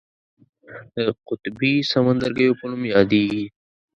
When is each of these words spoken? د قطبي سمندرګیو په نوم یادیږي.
د 0.95 0.97
قطبي 1.27 1.73
سمندرګیو 1.91 2.57
په 2.59 2.65
نوم 2.71 2.83
یادیږي. 2.93 3.45